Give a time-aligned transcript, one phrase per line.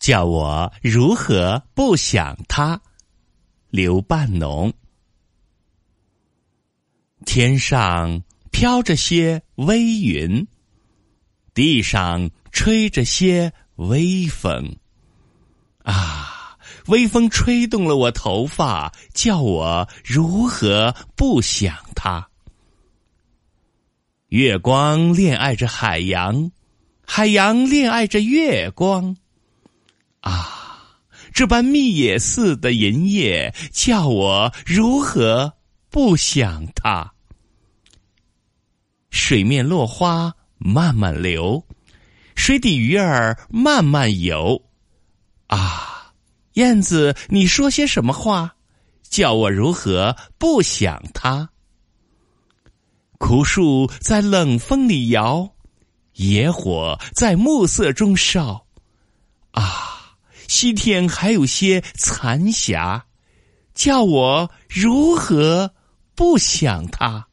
[0.00, 2.80] 叫我如何不想他？
[3.68, 4.72] 刘半农。
[7.26, 10.48] 天上飘着些微云，
[11.52, 14.74] 地上吹着些微风。
[15.82, 16.56] 啊，
[16.86, 22.30] 微风吹动了我头发，叫我如何不想他？
[24.28, 26.50] 月光恋爱着海洋，
[27.04, 29.14] 海洋恋爱着月光。
[30.20, 30.96] 啊，
[31.32, 35.54] 这般密也似的银叶，叫我如何
[35.90, 37.12] 不想它？
[39.10, 41.64] 水面落花慢慢流，
[42.36, 44.62] 水底鱼儿慢慢游。
[45.48, 46.12] 啊，
[46.52, 48.54] 燕子，你说些什么话？
[49.02, 51.50] 叫我如何不想它？
[53.18, 55.54] 枯树在冷风里摇，
[56.14, 58.66] 野火在暮色中烧。
[60.60, 63.06] 西天还有些残霞，
[63.74, 65.72] 叫我如何
[66.14, 67.28] 不想他？